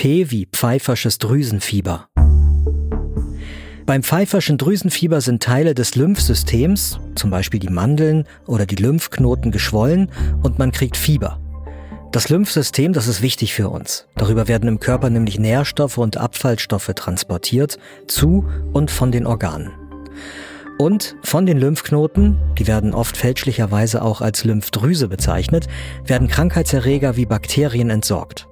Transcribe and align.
P 0.00 0.30
wie 0.30 0.46
pfeifersches 0.50 1.18
Drüsenfieber. 1.18 2.08
Beim 3.84 4.02
pfeiferschen 4.02 4.56
Drüsenfieber 4.56 5.20
sind 5.20 5.42
Teile 5.42 5.74
des 5.74 5.94
Lymphsystems, 5.94 6.98
zum 7.16 7.28
Beispiel 7.28 7.60
die 7.60 7.68
Mandeln 7.68 8.24
oder 8.46 8.64
die 8.64 8.76
Lymphknoten, 8.76 9.50
geschwollen 9.50 10.10
und 10.42 10.58
man 10.58 10.72
kriegt 10.72 10.96
Fieber. 10.96 11.38
Das 12.12 12.30
Lymphsystem, 12.30 12.94
das 12.94 13.08
ist 13.08 13.20
wichtig 13.20 13.52
für 13.52 13.68
uns. 13.68 14.06
Darüber 14.16 14.48
werden 14.48 14.70
im 14.70 14.80
Körper 14.80 15.10
nämlich 15.10 15.38
Nährstoffe 15.38 15.98
und 15.98 16.16
Abfallstoffe 16.16 16.92
transportiert 16.94 17.76
zu 18.06 18.48
und 18.72 18.90
von 18.90 19.12
den 19.12 19.26
Organen. 19.26 19.72
Und 20.78 21.14
von 21.22 21.44
den 21.44 21.58
Lymphknoten, 21.58 22.38
die 22.58 22.66
werden 22.66 22.94
oft 22.94 23.18
fälschlicherweise 23.18 24.00
auch 24.00 24.22
als 24.22 24.44
Lymphdrüse 24.44 25.08
bezeichnet, 25.08 25.66
werden 26.06 26.26
Krankheitserreger 26.26 27.16
wie 27.16 27.26
Bakterien 27.26 27.90
entsorgt. 27.90 28.46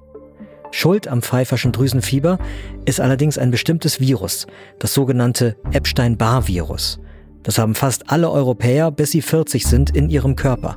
Schuld 0.71 1.09
am 1.09 1.23
pfeiferschen 1.23 1.73
Drüsenfieber 1.73 2.39
ist 2.85 3.01
allerdings 3.01 3.39
ein 3.39 3.51
bestimmtes 3.51 4.01
Virus, 4.01 4.47
das 4.79 4.95
sogenannte 4.95 5.57
Epstein-Barr-Virus. 5.73 7.01
Das 7.43 7.59
haben 7.59 7.75
fast 7.75 8.11
alle 8.11 8.31
Europäer, 8.31 8.91
bis 8.91 9.13
sie 9.13 9.23
40 9.23 9.67
sind, 9.67 9.97
in 9.97 10.11
ihrem 10.11 10.37
Körper. 10.37 10.77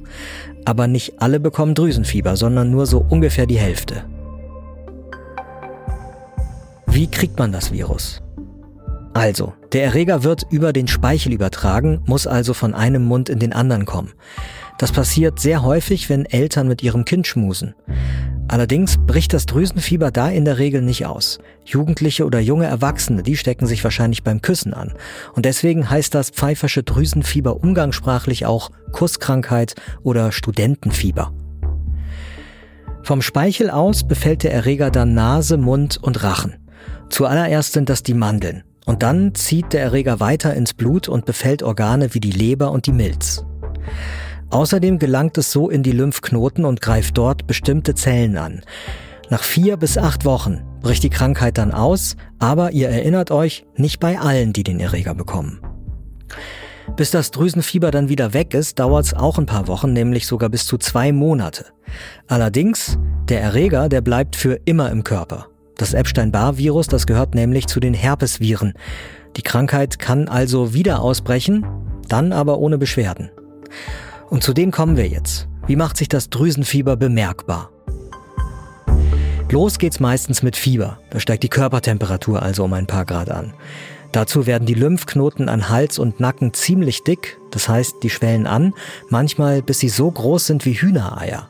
Aber 0.63 0.88
nicht 0.88 1.21
alle 1.21 1.39
bekommen 1.39 1.75
Drüsenfieber, 1.75 2.38
sondern 2.38 2.71
nur 2.71 2.85
so 2.85 3.05
ungefähr 3.09 3.45
die 3.45 3.57
Hälfte. 3.57 4.05
Wie 6.87 7.07
kriegt 7.07 7.37
man 7.39 7.51
das 7.51 7.71
Virus? 7.71 8.21
Also, 9.13 9.53
der 9.73 9.84
Erreger 9.84 10.23
wird 10.23 10.45
über 10.49 10.71
den 10.71 10.87
Speichel 10.87 11.34
übertragen, 11.34 12.01
muss 12.05 12.27
also 12.27 12.53
von 12.53 12.73
einem 12.73 13.03
Mund 13.03 13.27
in 13.27 13.39
den 13.39 13.51
anderen 13.51 13.85
kommen. 13.85 14.13
Das 14.77 14.91
passiert 14.91 15.39
sehr 15.39 15.63
häufig, 15.63 16.09
wenn 16.09 16.26
Eltern 16.26 16.67
mit 16.67 16.81
ihrem 16.81 17.05
Kind 17.05 17.27
schmusen. 17.27 17.76
Allerdings 18.51 18.97
bricht 18.97 19.31
das 19.31 19.45
Drüsenfieber 19.45 20.11
da 20.11 20.27
in 20.27 20.43
der 20.43 20.57
Regel 20.57 20.81
nicht 20.81 21.05
aus. 21.05 21.39
Jugendliche 21.63 22.25
oder 22.25 22.41
junge 22.41 22.65
Erwachsene, 22.65 23.23
die 23.23 23.37
stecken 23.37 23.65
sich 23.65 23.81
wahrscheinlich 23.81 24.23
beim 24.23 24.41
Küssen 24.41 24.73
an. 24.73 24.93
Und 25.34 25.45
deswegen 25.45 25.89
heißt 25.89 26.13
das 26.13 26.31
pfeifersche 26.31 26.84
Drüsenfieber 26.84 27.55
umgangssprachlich 27.63 28.45
auch 28.45 28.70
Kusskrankheit 28.91 29.76
oder 30.03 30.34
Studentenfieber. 30.34 31.31
Vom 33.03 33.21
Speichel 33.21 33.70
aus 33.70 34.05
befällt 34.05 34.43
der 34.43 34.51
Erreger 34.51 34.91
dann 34.91 35.13
Nase, 35.13 35.55
Mund 35.55 35.98
und 36.01 36.21
Rachen. 36.21 36.55
Zuallererst 37.09 37.71
sind 37.71 37.87
das 37.87 38.04
die 38.04 38.13
Mandeln. 38.13 38.65
Und 38.85 39.01
dann 39.01 39.33
zieht 39.33 39.71
der 39.71 39.81
Erreger 39.81 40.20
weiter 40.20 40.54
ins 40.55 40.73
Blut 40.73 41.07
und 41.07 41.23
befällt 41.23 41.63
Organe 41.63 42.13
wie 42.13 42.20
die 42.20 42.31
Leber 42.31 42.73
und 42.73 42.85
die 42.85 42.91
Milz. 42.91 43.45
Außerdem 44.52 44.99
gelangt 44.99 45.38
es 45.38 45.52
so 45.52 45.70
in 45.70 45.82
die 45.82 45.94
Lymphknoten 45.94 46.66
und 46.66 46.82
greift 46.82 47.18
dort 47.18 47.48
bestimmte 47.48 47.96
Zellen 47.96 48.38
an. 48.38 48.62
Nach 49.30 49.44
vier 49.44 49.77
bis 49.77 49.98
acht 49.98 50.26
Wochen 50.26 50.62
bricht 50.82 51.04
die 51.04 51.10
Krankheit 51.10 51.57
dann 51.57 51.71
aus, 51.71 52.18
aber 52.38 52.72
ihr 52.72 52.90
erinnert 52.90 53.32
euch, 53.32 53.66
nicht 53.77 54.02
bei 54.02 54.20
allen, 54.20 54.52
die 54.52 54.63
den 54.63 54.82
Erreger 54.82 55.16
bekommen. 55.16 55.62
Bis 56.98 57.12
das 57.12 57.32
Drüsenfieber 57.32 57.91
dann 57.91 58.10
wieder 58.10 58.34
weg 58.34 58.54
ist, 58.54 58.79
dauert 58.79 59.05
es 59.05 59.13
auch 59.13 59.38
ein 59.38 59.46
paar 59.46 59.68
Wochen, 59.68 59.94
nämlich 59.94 60.27
sogar 60.27 60.49
bis 60.49 60.66
zu 60.66 60.77
zwei 60.77 61.13
Monate. 61.13 61.68
Allerdings, 62.27 62.98
der 63.29 63.41
Erreger, 63.41 63.88
der 63.88 64.02
bleibt 64.02 64.35
für 64.35 64.59
immer 64.66 64.91
im 64.91 65.06
Körper. 65.06 65.47
Das 65.78 65.94
Epstein-Barr-Virus, 65.94 66.88
das 66.88 67.07
gehört 67.07 67.34
nämlich 67.34 67.68
zu 67.68 67.79
den 67.79 67.94
Herpesviren. 67.94 68.74
Die 69.38 69.41
Krankheit 69.44 69.97
kann 69.97 70.28
also 70.28 70.74
wieder 70.74 71.02
ausbrechen, 71.02 71.66
dann 72.09 72.34
aber 72.34 72.59
ohne 72.59 72.78
Beschwerden. 72.78 73.31
Und 74.31 74.44
zu 74.44 74.53
dem 74.53 74.72
kommen 74.72 74.96
wir 74.96 75.09
jetzt. 75.09 75.50
Wie 75.68 75.75
macht 75.75 75.97
sich 75.97 76.07
das 76.07 76.29
Drüsenfieber 76.29 76.96
bemerkbar? 76.96 77.69
Los 79.51 79.78
geht's 79.78 80.00
meistens 80.00 80.41
mit 80.41 80.56
Fieber. 80.56 81.00
Da 81.09 81.19
steigt 81.19 81.44
die 81.44 81.50
Körpertemperatur 81.50 82.41
also 82.41 82.63
um 82.63 82.72
ein 82.72 82.88
paar 82.88 83.03
Grad 83.03 83.29
an. 83.29 83.53
Dazu 84.13 84.46
werden 84.46 84.66
die 84.66 84.73
Lymphknoten 84.73 85.50
an 85.50 85.68
Hals 85.68 86.00
und 86.00 86.22
Nacken 86.22 86.53
ziemlich 86.53 87.03
dick, 87.03 87.40
das 87.51 87.68
heißt, 87.68 87.96
die 88.03 88.09
schwellen 88.09 88.47
an, 88.47 88.73
manchmal 89.09 89.61
bis 89.61 89.79
sie 89.79 89.89
so 89.89 90.09
groß 90.09 90.47
sind 90.47 90.66
wie 90.66 90.75
Hühnereier. 90.75 91.50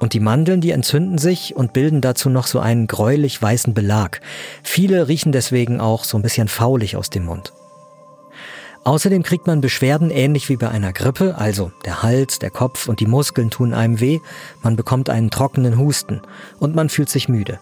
Und 0.00 0.12
die 0.12 0.20
Mandeln, 0.20 0.60
die 0.60 0.72
entzünden 0.72 1.18
sich 1.18 1.54
und 1.54 1.72
bilden 1.72 2.00
dazu 2.00 2.28
noch 2.30 2.48
so 2.48 2.58
einen 2.58 2.88
gräulich 2.88 3.40
weißen 3.40 3.74
Belag. 3.74 4.20
Viele 4.64 5.06
riechen 5.06 5.30
deswegen 5.30 5.80
auch 5.80 6.02
so 6.02 6.18
ein 6.18 6.22
bisschen 6.22 6.48
faulig 6.48 6.96
aus 6.96 7.10
dem 7.10 7.26
Mund. 7.26 7.52
Außerdem 8.86 9.24
kriegt 9.24 9.48
man 9.48 9.60
Beschwerden 9.60 10.12
ähnlich 10.12 10.48
wie 10.48 10.56
bei 10.56 10.68
einer 10.68 10.92
Grippe, 10.92 11.34
also 11.36 11.72
der 11.84 12.04
Hals, 12.04 12.38
der 12.38 12.50
Kopf 12.50 12.88
und 12.88 13.00
die 13.00 13.08
Muskeln 13.08 13.50
tun 13.50 13.74
einem 13.74 13.98
weh, 13.98 14.20
man 14.62 14.76
bekommt 14.76 15.10
einen 15.10 15.32
trockenen 15.32 15.76
Husten 15.76 16.22
und 16.60 16.76
man 16.76 16.88
fühlt 16.88 17.08
sich 17.08 17.28
müde. 17.28 17.58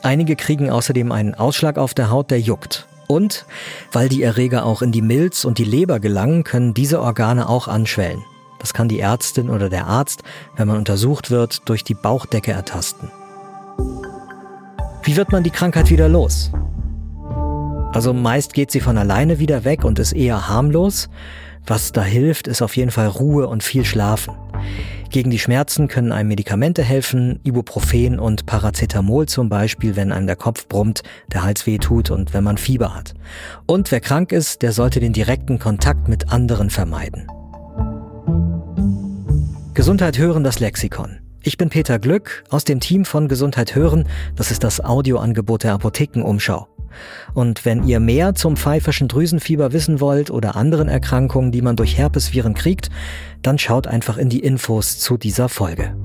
Einige 0.00 0.36
kriegen 0.36 0.70
außerdem 0.70 1.10
einen 1.10 1.34
Ausschlag 1.34 1.76
auf 1.76 1.92
der 1.92 2.10
Haut, 2.10 2.30
der 2.30 2.38
juckt. 2.38 2.86
Und 3.08 3.46
weil 3.90 4.08
die 4.08 4.22
Erreger 4.22 4.64
auch 4.64 4.80
in 4.80 4.92
die 4.92 5.02
Milz 5.02 5.44
und 5.44 5.58
die 5.58 5.64
Leber 5.64 5.98
gelangen, 5.98 6.44
können 6.44 6.72
diese 6.72 7.00
Organe 7.00 7.48
auch 7.48 7.66
anschwellen. 7.66 8.22
Das 8.60 8.72
kann 8.72 8.86
die 8.86 9.00
Ärztin 9.00 9.50
oder 9.50 9.68
der 9.68 9.88
Arzt, 9.88 10.22
wenn 10.54 10.68
man 10.68 10.76
untersucht 10.76 11.32
wird, 11.32 11.68
durch 11.68 11.82
die 11.82 11.94
Bauchdecke 11.94 12.52
ertasten. 12.52 13.10
Wie 15.02 15.16
wird 15.16 15.32
man 15.32 15.42
die 15.42 15.50
Krankheit 15.50 15.90
wieder 15.90 16.08
los? 16.08 16.52
Also 17.92 18.14
meist 18.14 18.54
geht 18.54 18.70
sie 18.70 18.80
von 18.80 18.96
alleine 18.96 19.38
wieder 19.38 19.64
weg 19.64 19.84
und 19.84 19.98
ist 19.98 20.12
eher 20.12 20.48
harmlos. 20.48 21.10
Was 21.66 21.92
da 21.92 22.02
hilft, 22.02 22.48
ist 22.48 22.62
auf 22.62 22.76
jeden 22.76 22.90
Fall 22.90 23.06
Ruhe 23.06 23.46
und 23.46 23.62
viel 23.62 23.84
Schlafen. 23.84 24.34
Gegen 25.10 25.30
die 25.30 25.38
Schmerzen 25.38 25.88
können 25.88 26.10
einem 26.10 26.30
Medikamente 26.30 26.82
helfen, 26.82 27.38
Ibuprofen 27.44 28.18
und 28.18 28.46
Paracetamol 28.46 29.26
zum 29.26 29.50
Beispiel, 29.50 29.94
wenn 29.94 30.10
einem 30.10 30.26
der 30.26 30.36
Kopf 30.36 30.66
brummt, 30.68 31.02
der 31.30 31.42
Hals 31.42 31.66
weh 31.66 31.76
tut 31.76 32.10
und 32.10 32.32
wenn 32.32 32.42
man 32.42 32.56
Fieber 32.56 32.94
hat. 32.94 33.12
Und 33.66 33.92
wer 33.92 34.00
krank 34.00 34.32
ist, 34.32 34.62
der 34.62 34.72
sollte 34.72 34.98
den 34.98 35.12
direkten 35.12 35.58
Kontakt 35.58 36.08
mit 36.08 36.32
anderen 36.32 36.70
vermeiden. 36.70 37.26
Gesundheit 39.74 40.16
hören 40.16 40.44
das 40.44 40.60
Lexikon. 40.60 41.18
Ich 41.42 41.58
bin 41.58 41.68
Peter 41.68 41.98
Glück 41.98 42.44
aus 42.48 42.64
dem 42.64 42.80
Team 42.80 43.04
von 43.04 43.28
Gesundheit 43.28 43.74
hören. 43.74 44.08
Das 44.36 44.50
ist 44.50 44.64
das 44.64 44.82
Audioangebot 44.82 45.64
der 45.64 45.74
Apothekenumschau. 45.74 46.71
Und 47.34 47.64
wenn 47.64 47.84
ihr 47.84 48.00
mehr 48.00 48.34
zum 48.34 48.56
pfeiferschen 48.56 49.08
Drüsenfieber 49.08 49.72
wissen 49.72 50.00
wollt 50.00 50.30
oder 50.30 50.56
anderen 50.56 50.88
Erkrankungen, 50.88 51.52
die 51.52 51.62
man 51.62 51.76
durch 51.76 51.96
Herpesviren 51.96 52.54
kriegt, 52.54 52.90
dann 53.42 53.58
schaut 53.58 53.86
einfach 53.86 54.18
in 54.18 54.28
die 54.28 54.40
Infos 54.40 54.98
zu 54.98 55.16
dieser 55.16 55.48
Folge. 55.48 55.96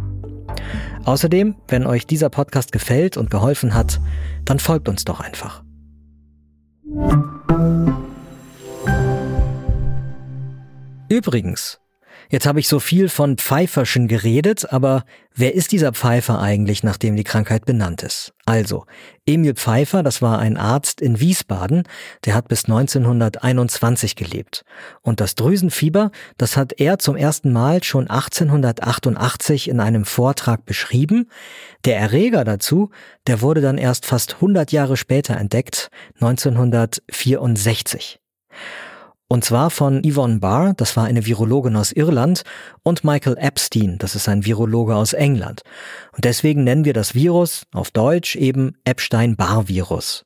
Außerdem, 1.06 1.56
wenn 1.68 1.86
euch 1.86 2.06
dieser 2.06 2.30
Podcast 2.30 2.72
gefällt 2.72 3.18
und 3.18 3.30
geholfen 3.30 3.74
hat, 3.74 4.00
dann 4.46 4.59
folgt 4.59 4.90
uns 4.90 5.06
doch 5.06 5.20
einfach. 5.20 5.64
Übrigens, 11.09 11.80
Jetzt 12.30 12.46
habe 12.46 12.60
ich 12.60 12.68
so 12.68 12.82
viel 12.82 13.08
von 13.08 13.38
Pfeiferschen 13.38 14.10
geredet, 14.10 14.74
aber 14.74 15.06
wer 15.34 15.56
ist 15.56 15.72
dieser 15.72 15.94
Pfeifer 15.94 16.40
eigentlich, 16.40 16.84
nachdem 16.84 17.16
die 17.16 17.24
Krankheit 17.24 17.64
benannt 17.66 18.04
ist? 18.04 18.34
Also, 18.46 18.86
Emil 19.26 19.54
Pfeiffer, 19.54 20.04
das 20.04 20.22
war 20.22 20.40
ein 20.40 20.58
Arzt 20.58 21.00
in 21.00 21.22
Wiesbaden, 21.22 21.84
der 22.26 22.34
hat 22.34 22.50
bis 22.50 22.66
1921 22.66 24.18
gelebt. 24.18 24.66
Und 25.02 25.22
das 25.22 25.36
Drüsenfieber, 25.36 26.12
das 26.38 26.58
hat 26.58 26.74
er 26.74 27.00
zum 27.00 27.16
ersten 27.16 27.54
Mal 27.54 27.82
schon 27.84 28.10
1888 28.10 29.70
in 29.70 29.80
einem 29.80 30.04
Vortrag 30.04 30.66
beschrieben. 30.66 31.30
Der 31.86 31.98
Erreger 31.98 32.44
dazu, 32.44 32.90
der 33.28 33.42
wurde 33.42 33.62
dann 33.62 33.78
erst 33.78 34.06
fast 34.06 34.34
100 34.36 34.74
Jahre 34.74 34.98
später 34.98 35.38
entdeckt, 35.38 35.90
1964. 36.16 38.20
Und 39.30 39.44
zwar 39.44 39.70
von 39.70 40.04
Yvonne 40.04 40.40
Barr, 40.40 40.74
das 40.74 40.96
war 40.96 41.04
eine 41.04 41.26
Virologin 41.26 41.76
aus 41.76 41.92
Irland, 41.92 42.44
und 42.84 43.04
Michael 43.04 43.38
Epstein, 43.38 43.98
das 43.98 44.16
ist 44.16 44.30
ein 44.30 44.46
Virologe 44.46 44.96
aus 44.96 45.12
England. 45.12 45.64
Und 46.14 46.24
deswegen 46.24 46.64
nennen 46.64 46.86
wir 46.86 46.94
das 46.94 47.14
Virus 47.14 47.64
auf 47.74 47.92
Deutsch 47.92 48.38
eben 48.38 48.78
Epstein-Barr-Virus. 48.86 50.26